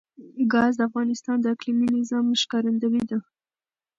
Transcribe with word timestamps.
ګاز 0.51 0.73
د 0.77 0.81
افغانستان 0.89 1.37
د 1.41 1.45
اقلیمي 1.53 1.87
نظام 1.97 2.25
ښکارندوی 2.41 3.01
ده. 3.09 3.19